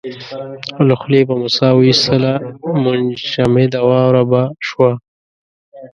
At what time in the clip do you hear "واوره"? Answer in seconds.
3.89-4.23